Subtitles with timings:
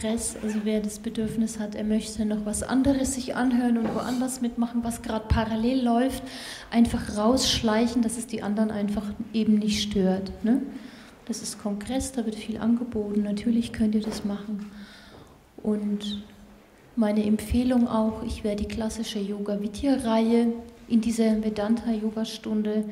[0.00, 0.36] Kongress.
[0.42, 4.82] Also wer das Bedürfnis hat, er möchte noch was anderes sich anhören und woanders mitmachen,
[4.82, 6.22] was gerade parallel läuft,
[6.70, 10.32] einfach rausschleichen, dass es die anderen einfach eben nicht stört.
[10.42, 10.62] Ne?
[11.26, 13.22] Das ist Kongress, da wird viel angeboten.
[13.22, 14.70] Natürlich könnt ihr das machen.
[15.62, 16.22] Und
[16.96, 20.54] meine Empfehlung auch, ich werde die klassische Yoga Vidya Reihe
[20.88, 22.84] in dieser Vedanta Yoga Stunde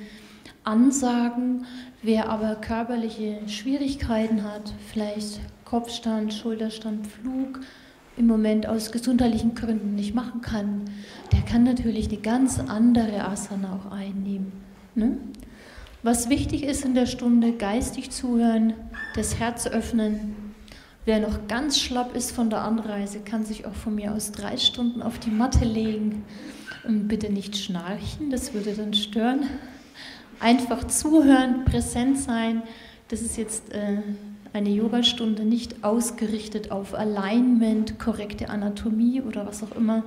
[0.62, 1.64] ansagen.
[2.02, 7.60] Wer aber körperliche Schwierigkeiten hat, vielleicht Kopfstand, Schulterstand, Flug,
[8.16, 10.84] im Moment aus gesundheitlichen Gründen nicht machen kann,
[11.30, 14.52] der kann natürlich eine ganz andere Asana auch einnehmen.
[14.94, 15.18] Ne?
[16.02, 18.72] Was wichtig ist in der Stunde, geistig zuhören,
[19.14, 20.54] das Herz öffnen.
[21.04, 24.56] Wer noch ganz schlapp ist von der Anreise, kann sich auch von mir aus drei
[24.56, 26.24] Stunden auf die Matte legen.
[26.84, 29.44] Und bitte nicht schnarchen, das würde dann stören.
[30.40, 32.62] Einfach zuhören, präsent sein.
[33.08, 33.98] Das ist jetzt äh,
[34.52, 40.04] eine Yogastunde nicht ausgerichtet auf Alignment, korrekte Anatomie oder was auch immer.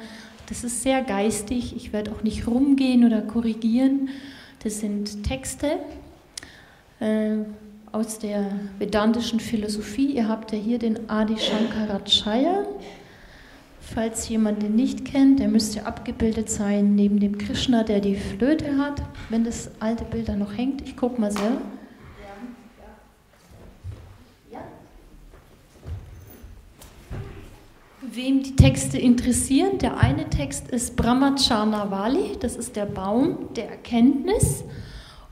[0.50, 1.76] Das ist sehr geistig.
[1.76, 4.10] Ich werde auch nicht rumgehen oder korrigieren
[4.64, 5.80] das sind Texte
[7.00, 7.38] äh,
[7.92, 10.16] aus der vedantischen Philosophie.
[10.16, 12.66] Ihr habt ja hier den Adi Shankaracharya.
[13.80, 18.78] Falls jemand den nicht kennt, der müsste abgebildet sein neben dem Krishna, der die Flöte
[18.78, 20.82] hat, wenn das alte Bild da noch hängt.
[20.84, 21.62] Ich gucke mal selber.
[28.14, 34.66] Wem die Texte interessieren, der eine Text ist Brahmacharnavali, das ist der Baum der Erkenntnis.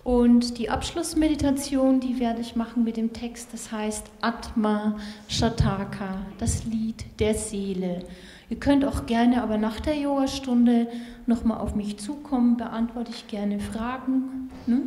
[0.05, 4.95] Und die Abschlussmeditation, die werde ich machen mit dem Text, das heißt Atma
[5.27, 8.05] Shataka, das Lied der Seele.
[8.49, 10.87] Ihr könnt auch gerne aber nach der Yogastunde
[11.27, 14.49] nochmal auf mich zukommen, beantworte ich gerne Fragen.
[14.67, 14.83] Ne?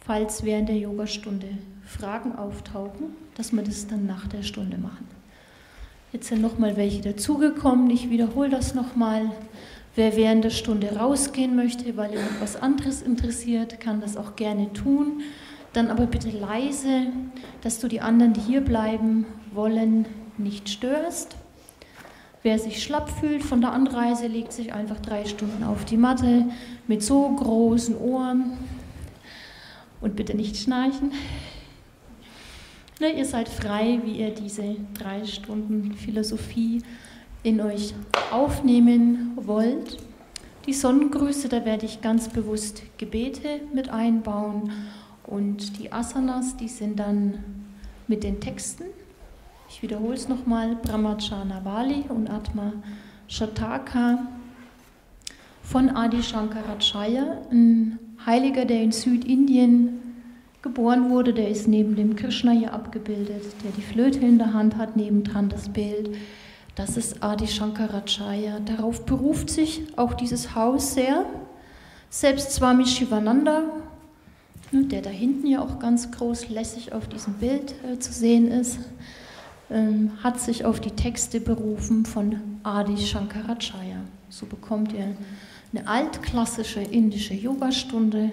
[0.00, 1.48] Falls während der Yogastunde
[1.86, 5.15] Fragen auftauchen, dass wir das dann nach der Stunde machen.
[6.12, 7.90] Jetzt sind nochmal welche dazugekommen.
[7.90, 9.30] Ich wiederhole das nochmal.
[9.96, 14.36] Wer während der Stunde rausgehen möchte, weil ihn noch was anderes interessiert, kann das auch
[14.36, 15.22] gerne tun.
[15.72, 17.06] Dann aber bitte leise,
[17.62, 20.06] dass du die anderen, die hier bleiben wollen,
[20.38, 21.36] nicht störst.
[22.42, 26.44] Wer sich schlapp fühlt von der Anreise, legt sich einfach drei Stunden auf die Matte
[26.86, 28.52] mit so großen Ohren
[30.00, 31.10] und bitte nicht schnarchen.
[32.98, 36.82] Ne, ihr seid frei, wie ihr diese drei Stunden Philosophie
[37.42, 37.92] in euch
[38.30, 39.98] aufnehmen wollt.
[40.64, 44.72] Die Sonnengrüße, da werde ich ganz bewusst Gebete mit einbauen
[45.24, 47.44] und die Asanas, die sind dann
[48.08, 48.84] mit den Texten.
[49.68, 52.72] Ich wiederhole es nochmal, Brahmacharna Vali und Atma
[53.28, 54.26] Shataka
[55.62, 60.05] von Adi Shankaracharya, ein Heiliger, der in Südindien
[60.66, 64.76] geboren wurde, der ist neben dem Krishna hier abgebildet, der die Flöte in der Hand
[64.76, 66.16] hat, nebendran das Bild.
[66.74, 68.58] Das ist Adi Shankaracharya.
[68.64, 71.24] Darauf beruft sich auch dieses Haus sehr.
[72.10, 73.62] Selbst Swami Shivananda,
[74.72, 78.48] ne, der da hinten ja auch ganz groß lässig auf diesem Bild äh, zu sehen
[78.48, 78.80] ist,
[79.70, 84.00] ähm, hat sich auf die Texte berufen von Adi Shankaracharya.
[84.30, 85.16] So bekommt ihr
[85.72, 88.32] eine altklassische indische Yogastunde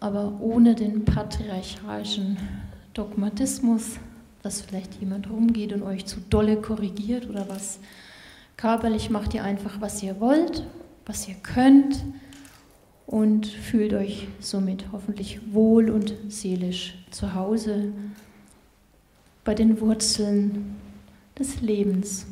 [0.00, 2.36] aber ohne den patriarchalischen
[2.94, 3.96] Dogmatismus,
[4.42, 7.78] dass vielleicht jemand rumgeht und euch zu dolle korrigiert oder was.
[8.56, 10.64] Körperlich macht ihr einfach, was ihr wollt,
[11.06, 12.04] was ihr könnt
[13.06, 17.92] und fühlt euch somit hoffentlich wohl und seelisch zu Hause
[19.44, 20.76] bei den Wurzeln
[21.38, 22.26] des Lebens.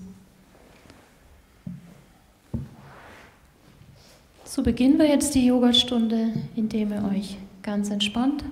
[4.45, 8.45] So beginnen wir jetzt die Yogastunde, indem ihr euch ganz entspannt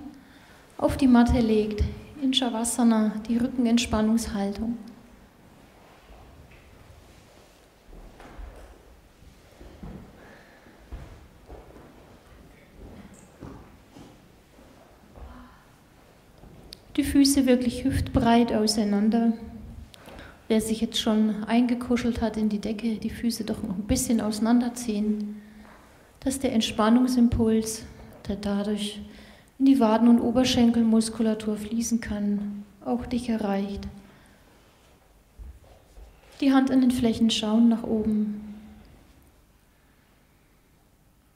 [0.77, 1.81] auf die Matte legt,
[2.21, 4.77] in Shavasana, die Rückenentspannungshaltung.
[16.97, 19.33] Die Füße wirklich hüftbreit auseinander.
[20.49, 24.19] Wer sich jetzt schon eingekuschelt hat in die Decke, die Füße doch noch ein bisschen
[24.19, 25.41] auseinanderziehen,
[26.19, 27.83] dass der Entspannungsimpuls
[28.27, 28.99] der dadurch
[29.59, 33.87] in die Waden- und Oberschenkelmuskulatur fließen kann, auch dich erreicht.
[36.41, 38.41] Die Hand an den Flächen schauen nach oben.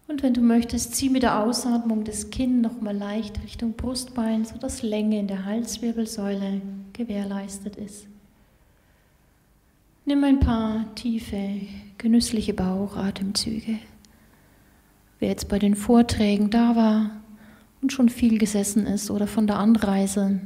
[0.08, 4.82] Und wenn du möchtest, zieh mit der Ausatmung das Kinn nochmal leicht Richtung Brustbein, sodass
[4.82, 6.62] Länge in der Halswirbelsäule
[6.94, 8.08] gewährleistet ist.
[10.06, 11.62] Nimm ein paar tiefe,
[12.00, 13.78] genüssliche Bauchatemzüge.
[15.20, 17.12] Wer jetzt bei den Vorträgen da war
[17.82, 20.42] und schon viel gesessen ist oder von der Anreise,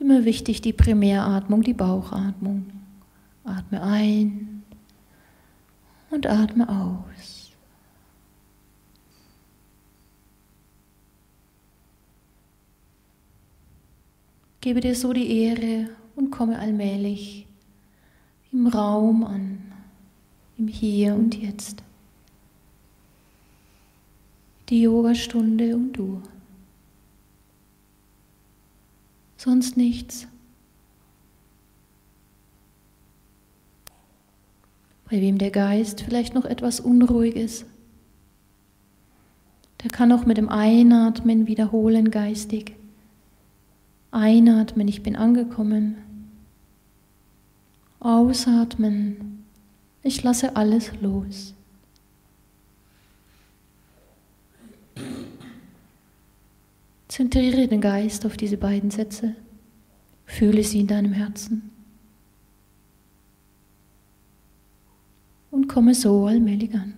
[0.00, 2.66] Immer wichtig die Primäratmung, die Bauchatmung.
[3.44, 4.62] Atme ein
[6.10, 7.50] und atme aus.
[14.60, 17.46] Gebe dir so die Ehre und komme allmählich
[18.52, 19.72] im Raum an,
[20.58, 21.82] im Hier und Jetzt.
[24.68, 26.22] Die Yogastunde und du.
[29.38, 30.26] Sonst nichts.
[35.10, 37.64] Bei wem der Geist vielleicht noch etwas unruhig ist,
[39.82, 42.74] der kann auch mit dem Einatmen wiederholen geistig.
[44.10, 45.96] Einatmen, ich bin angekommen.
[48.00, 49.44] Ausatmen,
[50.02, 51.54] ich lasse alles los.
[57.18, 59.34] Zentriere den Geist auf diese beiden Sätze.
[60.24, 61.72] Fühle sie in deinem Herzen.
[65.50, 66.94] Und komme so allmählich an.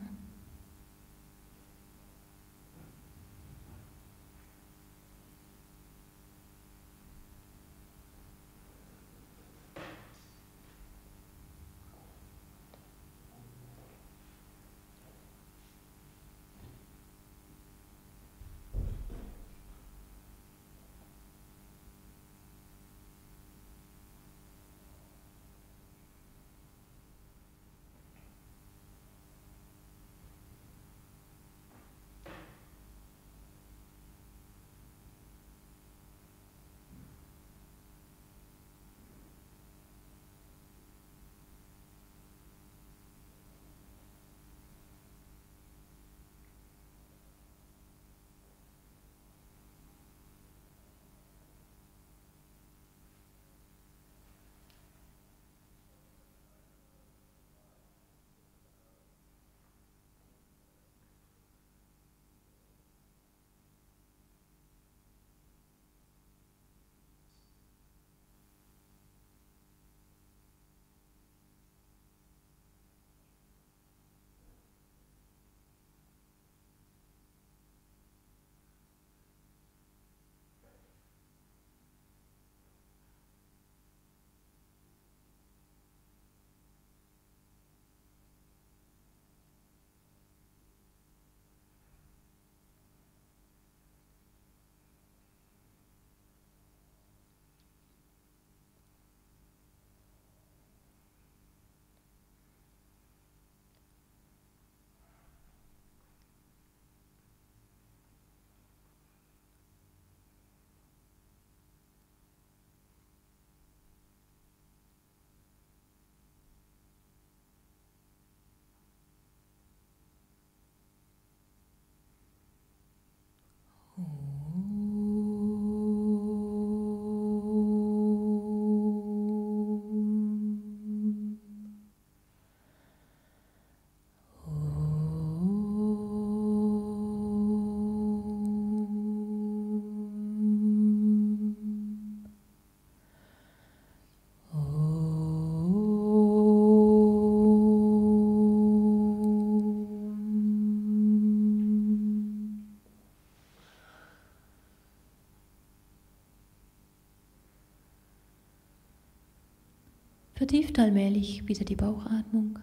[160.41, 162.59] Vertieft allmählich wieder die Bauchatmung.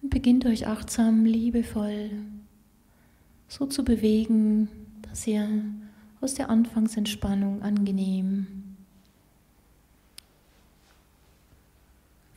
[0.00, 2.10] Und beginnt euch achtsam, liebevoll
[3.48, 4.68] so zu bewegen,
[5.02, 5.48] dass ihr
[6.20, 8.46] aus der Anfangsentspannung angenehm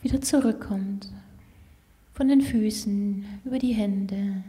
[0.01, 1.07] wieder zurückkommt.
[2.15, 4.43] Von den Füßen über die Hände.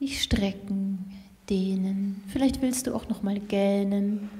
[0.00, 1.04] Dich strecken,
[1.50, 2.22] dehnen.
[2.28, 4.30] Vielleicht willst du auch noch mal gähnen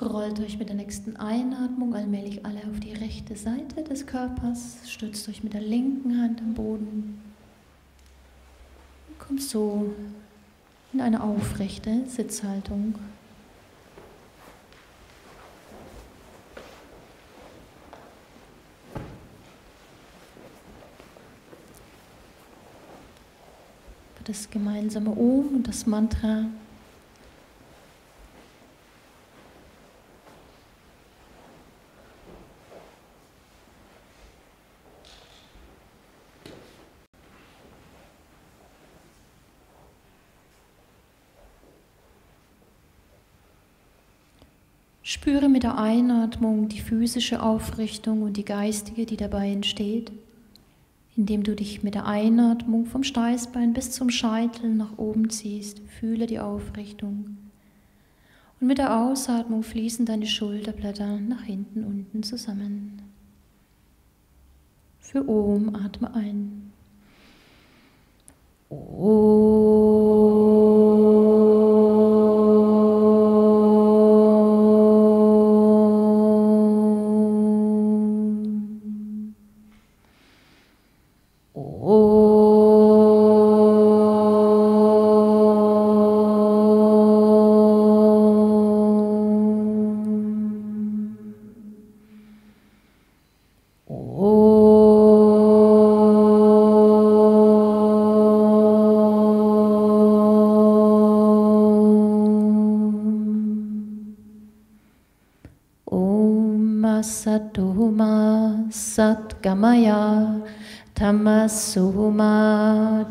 [0.00, 5.28] Rollt euch mit der nächsten Einatmung allmählich alle auf die rechte Seite des Körpers, stützt
[5.28, 7.22] euch mit der linken Hand am Boden
[9.08, 9.94] und kommt so
[10.92, 12.96] in eine aufrechte Sitzhaltung.
[24.24, 26.46] Das gemeinsame Om und das Mantra
[45.06, 50.10] Spüre mit der Einatmung die physische Aufrichtung und die geistige, die dabei entsteht,
[51.14, 55.82] indem du dich mit der Einatmung vom Steißbein bis zum Scheitel nach oben ziehst.
[56.00, 57.36] Fühle die Aufrichtung.
[58.58, 63.02] Und mit der Ausatmung fließen deine Schulterblätter nach hinten unten zusammen.
[65.00, 66.72] Für Om atme ein.
[68.70, 69.73] Om.
[111.74, 113.10] Tamasuma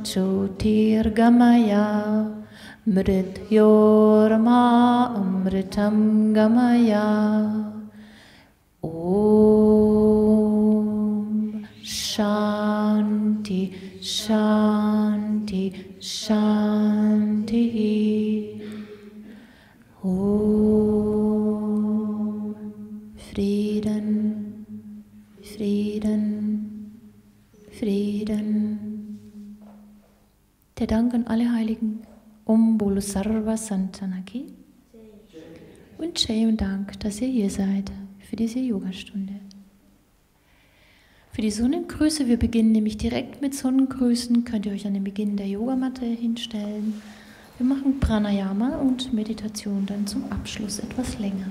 [1.14, 1.86] Gamaya
[2.88, 4.62] Mrityorma
[5.20, 7.08] Amritam Gamaya
[8.82, 10.08] Om
[11.84, 13.62] Shanti
[14.00, 15.64] Shanti
[16.00, 16.63] Shanti
[33.58, 34.46] Santanaki.
[35.98, 39.34] Und Jay und Dank, dass ihr hier seid für diese Yogastunde.
[41.32, 45.36] Für die Sonnengrüße, wir beginnen nämlich direkt mit Sonnengrüßen, könnt ihr euch an den Beginn
[45.36, 47.02] der Yogamatte hinstellen.
[47.58, 51.50] Wir machen Pranayama und Meditation dann zum Abschluss etwas länger.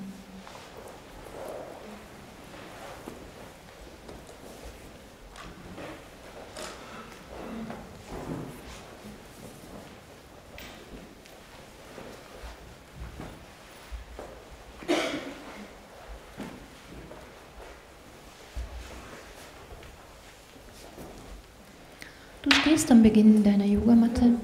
[22.93, 24.35] Am Beginn deiner Yogamatte.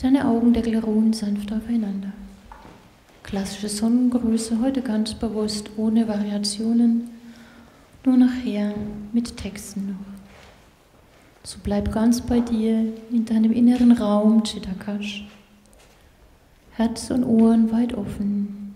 [0.00, 2.12] Deine Augendeckel ruhen sanft aufeinander.
[3.24, 7.10] Klassische Sonnengröße, heute ganz bewusst, ohne Variationen,
[8.04, 8.74] nur nachher
[9.12, 10.14] mit Texten noch.
[11.42, 15.26] So bleib ganz bei dir in deinem inneren Raum, Chittakash.
[16.74, 18.72] Herz und Ohren weit offen,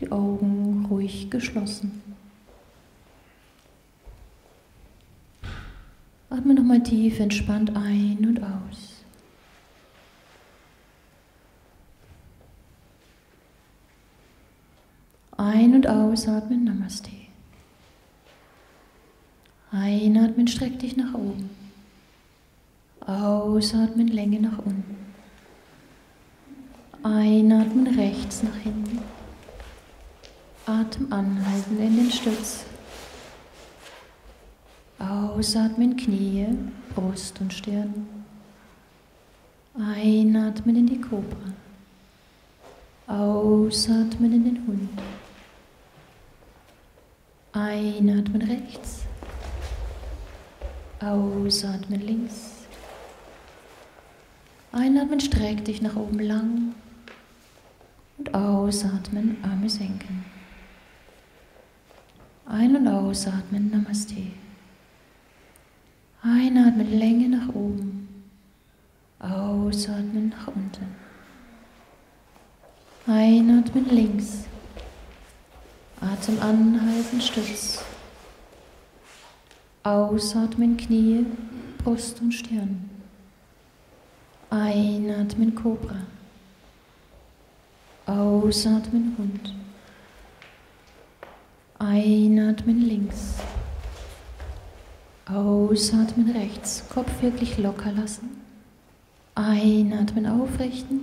[0.00, 2.02] die Augen ruhig geschlossen.
[6.34, 9.04] Atme nochmal tief entspannt ein und aus.
[15.36, 17.10] Ein- und ausatmen, Namaste.
[19.70, 21.50] Einatmen, streck dich nach oben.
[23.00, 24.96] Ausatmen, Länge nach unten.
[27.04, 28.98] Einatmen, rechts nach hinten.
[30.66, 32.64] Atem anhalten in den Stütz.
[35.10, 36.46] Ausatmen, Knie,
[36.94, 38.06] Brust und Stirn.
[39.76, 41.52] Einatmen in die Kobra.
[43.06, 44.88] Ausatmen in den Hund.
[47.52, 49.04] Einatmen rechts.
[51.00, 52.66] Ausatmen links.
[54.72, 56.74] Einatmen, streck dich nach oben lang.
[58.16, 60.24] Und ausatmen, Arme senken.
[62.46, 64.43] Ein- und ausatmen, Namaste.
[66.26, 68.08] Einatmen, Länge nach oben.
[69.18, 70.94] Ausatmen nach unten.
[73.06, 74.44] Einatmen links.
[76.00, 77.84] Atem anhalten, Stütz.
[79.82, 81.26] Ausatmen, Knie,
[81.76, 82.88] Brust und Stirn.
[84.48, 86.06] Einatmen, Cobra.
[88.06, 89.54] Ausatmen, Hund.
[91.78, 93.34] Einatmen links.
[95.26, 98.30] Ausatmen rechts, Kopf wirklich locker lassen.
[99.34, 101.00] Einatmen aufrichten.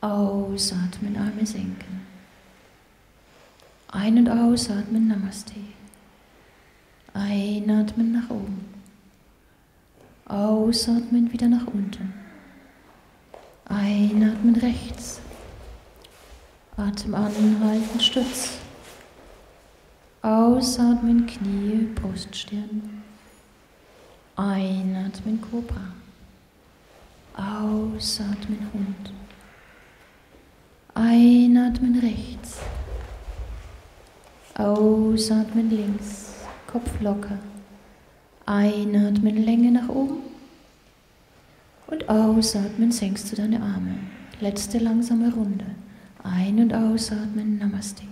[0.00, 2.00] Ausatmen, Arme senken.
[3.88, 5.54] Ein- und ausatmen, Namaste.
[7.14, 8.64] Einatmen nach oben.
[10.26, 12.14] Ausatmen wieder nach unten.
[13.66, 15.20] Einatmen rechts.
[16.76, 18.58] Atem anhalten, Stütz.
[20.22, 23.02] Ausatmen, Knie, Bruststirn.
[24.36, 25.94] Einatmen, Kobra.
[27.34, 29.12] Ausatmen, Hund.
[30.92, 32.58] Einatmen rechts.
[34.54, 36.34] Ausatmen links.
[36.66, 37.38] Kopf locker.
[38.44, 40.18] Einatmen Länge nach oben.
[41.86, 43.94] Und ausatmen senkst du deine Arme.
[44.38, 45.64] Letzte langsame Runde.
[46.22, 48.02] Ein- und ausatmen, Namaste.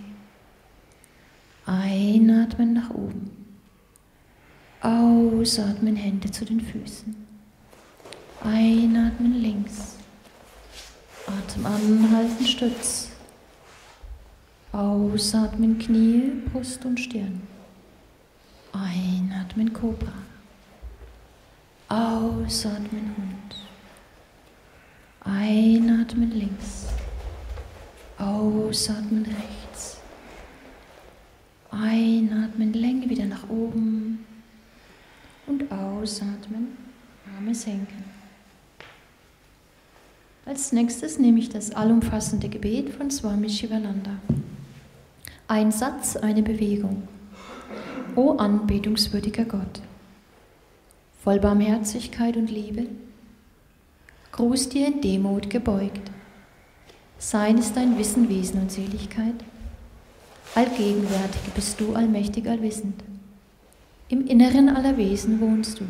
[1.69, 3.29] Einatmen nach oben.
[4.81, 7.15] Ausatmen, Hände zu den Füßen.
[8.43, 9.97] Einatmen links.
[11.27, 13.09] Atem anhalten, Stütz.
[14.71, 17.39] Ausatmen, Knie, Brust und Stirn.
[18.73, 20.13] Einatmen, Cobra.
[21.87, 23.55] Ausatmen, Hund.
[25.23, 26.87] Einatmen links.
[28.17, 29.98] Ausatmen rechts.
[31.71, 34.25] Einatmen, Länge wieder nach oben.
[35.47, 36.77] Und ausatmen,
[37.35, 38.03] Arme senken.
[40.45, 44.11] Als nächstes nehme ich das allumfassende Gebet von Swami Shivananda.
[45.47, 47.07] Ein Satz, eine Bewegung.
[48.15, 49.81] O anbetungswürdiger Gott,
[51.23, 52.87] voll Barmherzigkeit und Liebe,
[54.31, 56.09] Gruß dir in Demut gebeugt.
[57.17, 59.35] Sein ist dein Wissen, Wesen und Seligkeit.
[60.55, 63.03] Allgegenwärtig bist du, allmächtig, allwissend.
[64.09, 65.85] Im Inneren aller Wesen wohnst du.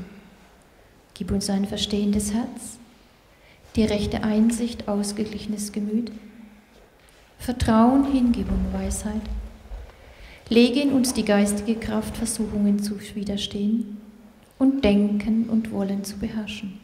[1.14, 2.78] Gib uns ein verstehendes Herz,
[3.76, 6.12] die rechte Einsicht, ausgeglichenes Gemüt,
[7.38, 9.22] Vertrauen, Hingebung, Weisheit.
[10.50, 13.98] Lege in uns die geistige Kraft, Versuchungen zu widerstehen
[14.58, 16.80] und Denken und Wollen zu beherrschen.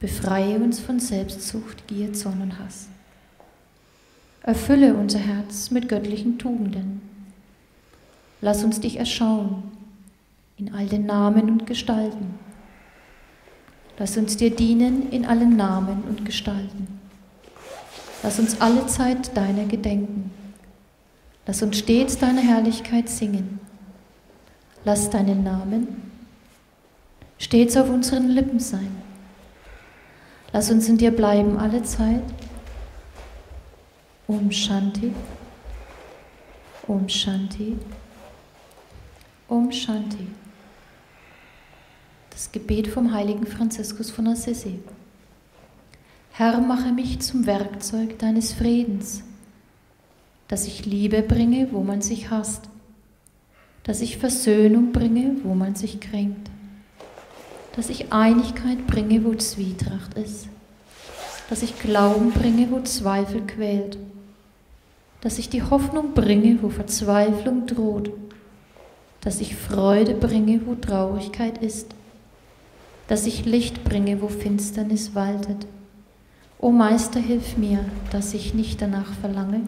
[0.00, 2.88] Befreie uns von Selbstsucht, Gier, Zorn und Hass.
[4.44, 7.00] Erfülle unser Herz mit göttlichen Tugenden.
[8.40, 9.64] Lass uns dich erschauen
[10.56, 12.38] in all den Namen und Gestalten.
[13.98, 17.00] Lass uns dir dienen in allen Namen und Gestalten.
[18.22, 20.30] Lass uns alle Zeit deiner gedenken.
[21.46, 23.60] Lass uns stets deine Herrlichkeit singen.
[24.84, 26.04] Lass deinen Namen
[27.38, 28.90] stets auf unseren Lippen sein.
[30.52, 32.22] Lass uns in dir bleiben alle Zeit.
[34.34, 35.12] Om Shanti,
[36.88, 37.76] Om Shanti,
[39.48, 40.26] Om Shanti.
[42.30, 44.80] Das Gebet vom heiligen Franziskus von Assisi.
[46.32, 49.22] Herr, mache mich zum Werkzeug deines Friedens,
[50.48, 52.68] dass ich Liebe bringe, wo man sich hasst,
[53.84, 56.50] dass ich Versöhnung bringe, wo man sich kränkt,
[57.76, 60.48] dass ich Einigkeit bringe, wo Zwietracht ist,
[61.48, 63.96] dass ich Glauben bringe, wo Zweifel quält,
[65.24, 68.12] dass ich die Hoffnung bringe, wo Verzweiflung droht,
[69.22, 71.94] dass ich Freude bringe, wo Traurigkeit ist,
[73.08, 75.66] dass ich Licht bringe, wo Finsternis waltet.
[76.58, 79.62] O Meister, hilf mir, dass ich nicht danach verlange,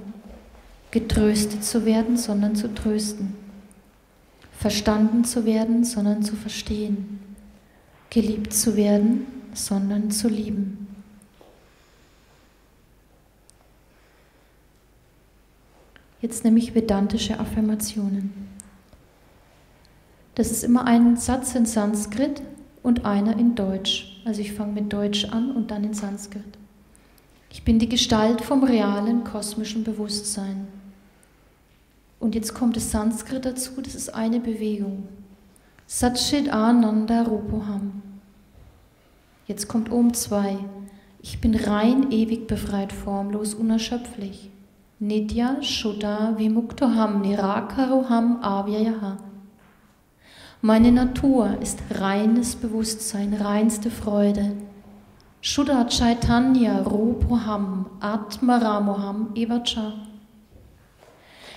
[0.91, 3.35] getröstet zu werden, sondern zu trösten,
[4.53, 7.19] verstanden zu werden, sondern zu verstehen,
[8.11, 10.86] geliebt zu werden, sondern zu lieben.
[16.21, 18.33] Jetzt nehme ich vedantische Affirmationen.
[20.35, 22.43] Das ist immer ein Satz in Sanskrit
[22.83, 24.23] und einer in Deutsch.
[24.25, 26.45] Also ich fange mit Deutsch an und dann in Sanskrit.
[27.51, 30.69] Ich bin die Gestalt vom realen kosmischen Bewusstsein.
[32.19, 35.09] Und jetzt kommt das Sanskrit dazu, das ist eine Bewegung.
[35.87, 38.03] Satchit Ananda Rupoham.
[39.47, 40.59] Jetzt kommt Om 2.
[41.23, 44.51] Ich bin rein, ewig befreit, formlos, unerschöpflich.
[44.99, 49.19] Nitya Shuddha Vimuktoham Nirakaroham Avyayaha.
[50.63, 54.57] Meine Natur ist reines Bewusstsein, reinste Freude.
[55.43, 59.93] Shuddha Chaitanya Rupoham Atmaramoham Evacha.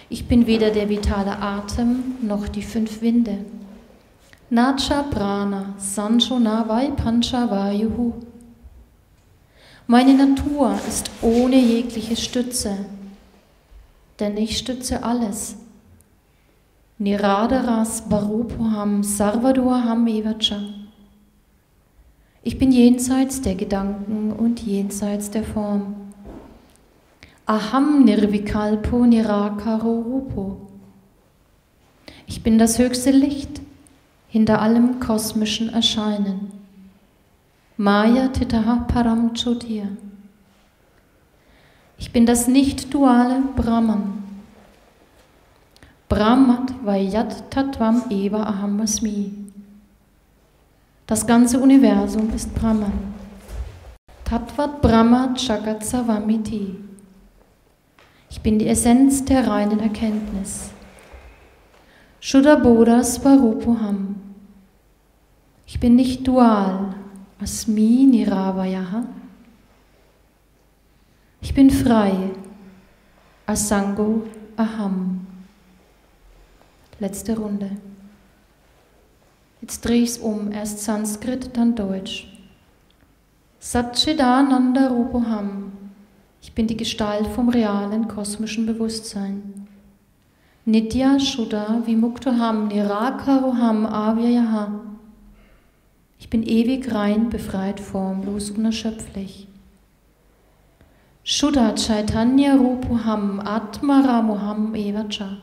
[0.09, 3.45] Ich bin weder der vitale Atem noch die fünf Winde.
[4.49, 8.15] Nacha Prana Sanchona Vaipancha Vayuhu.
[9.87, 12.75] Meine Natur ist ohne jegliche Stütze,
[14.19, 15.57] denn ich stütze alles.
[16.97, 20.59] Niradaras Barupoham Sarvadoham Evacha.
[22.43, 25.95] Ich bin jenseits der Gedanken und jenseits der Form.
[27.45, 30.57] Aham Nirvikalpo Nirakaro Rupo.
[32.27, 33.61] Ich bin das höchste Licht
[34.27, 36.51] hinter allem kosmischen Erscheinen.
[37.77, 39.87] Maya Titaha Param Chotir.
[41.99, 44.23] Ich bin das nicht-duale Brahman.
[46.07, 49.33] Brahmat Vayat Tatvam Eva Ahamasmi.
[51.05, 52.93] Das ganze Universum ist Brahman.
[54.23, 56.77] Tatvat Brahma Jagat Savamiti.
[58.29, 60.71] Ich bin die Essenz der reinen Erkenntnis.
[62.21, 64.15] Shuddha Bodha Svarupoham.
[65.67, 66.95] Ich bin nicht dual.
[67.41, 69.18] Asmi Niravayaha.
[71.41, 72.31] Ich bin frei.
[73.45, 74.23] Asango
[74.57, 75.25] Aham.
[76.99, 77.71] Letzte Runde.
[79.61, 80.51] Jetzt drehe ich es um.
[80.51, 82.27] Erst Sanskrit, dann Deutsch.
[83.59, 85.71] Satchidananda Rupoham.
[86.41, 89.67] Ich bin die Gestalt vom realen kosmischen Bewusstsein.
[90.65, 94.81] Nitya Shuddha Vimuktoham Nirakaroham Avyayaha.
[96.19, 99.48] Ich bin ewig rein, befreit, formlos, unerschöpflich.
[101.23, 105.37] Shuddha Chaitanya Rupuham Atmaramuham Evacha.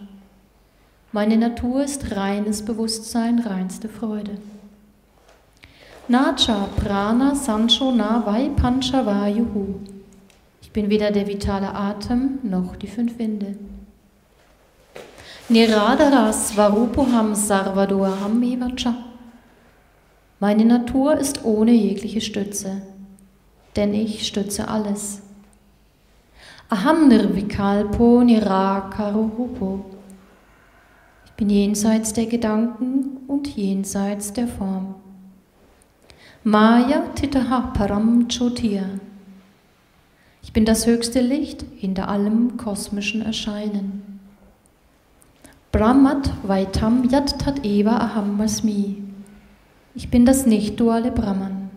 [1.13, 4.39] Meine Natur ist reines Bewusstsein, reinste Freude.
[6.09, 9.75] Nacha Prana Sancho Navai Panchavayuhu.
[10.63, 13.57] Ich bin weder der vitale Atem noch die fünf Winde.
[15.51, 18.95] Niradara Svarupoham Sarvadoham Evacha.
[20.41, 22.83] Meine Natur ist ohne jegliche Stütze,
[23.77, 25.23] denn ich stütze alles.
[26.69, 29.85] Aham Nirvikalpo Nirakarupo.
[31.25, 34.97] Ich bin jenseits der Gedanken und jenseits der Form.
[36.43, 38.99] Maya Titaha Param Chotir.
[40.43, 44.19] Ich bin das höchste Licht hinter allem kosmischen Erscheinen.
[45.71, 49.05] Brahmat Vaitam Yat Tat Eva Aham Masmi.
[49.95, 51.71] Ich bin das nicht-duale Brahman.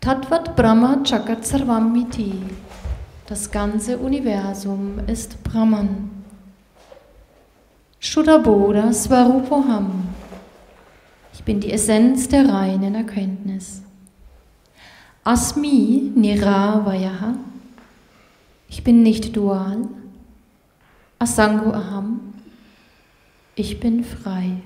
[0.00, 2.34] Tatvat Brahma Chakat Sarvamiti.
[3.26, 6.10] Das ganze Universum ist Brahman.
[8.00, 8.42] Shuddha
[8.92, 10.08] Svarupoham.
[11.32, 13.82] Ich bin die Essenz der reinen Erkenntnis.
[15.22, 17.34] Asmi Niravayaha.
[18.68, 19.88] Ich bin nicht dual.
[21.20, 22.34] Asango Aham.
[23.54, 24.56] Ich bin frei.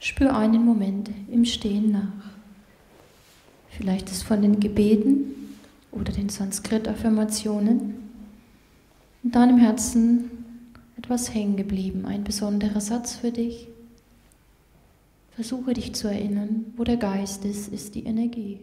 [0.00, 2.33] Spür einen Moment im Stehen nach.
[3.76, 5.34] Vielleicht ist von den Gebeten
[5.90, 7.94] oder den Sanskrit-Affirmationen
[9.24, 10.30] in deinem Herzen
[10.96, 13.68] etwas hängen geblieben, ein besonderer Satz für dich.
[15.32, 18.60] Versuche dich zu erinnern, wo der Geist ist, ist die Energie.